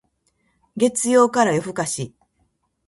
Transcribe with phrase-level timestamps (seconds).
[0.77, 2.15] 月曜から夜更かし